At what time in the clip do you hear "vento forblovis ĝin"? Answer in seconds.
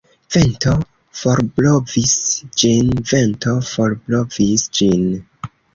0.35-2.91, 3.13-5.11